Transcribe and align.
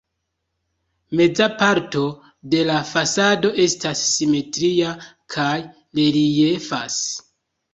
Meza 1.19 1.47
parto 1.59 2.01
de 2.55 2.63
la 2.69 2.77
fasado 2.93 3.53
estas 3.67 4.01
simetria 4.15 4.95
kaj 5.37 5.49
reliefas. 6.01 6.99